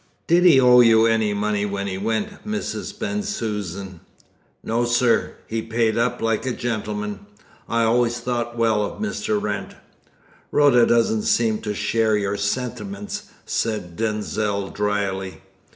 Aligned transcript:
"Did 0.25 0.45
he 0.45 0.59
owe 0.59 0.79
you 0.79 1.05
any 1.05 1.31
money 1.31 1.63
when 1.63 1.85
he 1.85 1.99
went, 1.99 2.43
Mrs. 2.43 2.97
Bensusan?" 2.97 3.99
"No, 4.63 4.83
sir. 4.83 5.35
He 5.45 5.61
paid 5.61 5.95
up 5.95 6.23
like 6.23 6.43
a 6.47 6.53
gentleman. 6.53 7.27
I 7.69 7.83
always 7.83 8.19
thought 8.19 8.57
well 8.57 8.83
of 8.83 8.99
Mr. 8.99 9.39
Wrent." 9.39 9.75
"Rhoda 10.51 10.87
doesn't 10.87 11.21
seem 11.21 11.59
to 11.61 11.75
share 11.75 12.17
your 12.17 12.35
sentiments," 12.35 13.25
said 13.45 13.95
Denzil 13.95 14.69
drily. 14.71 15.43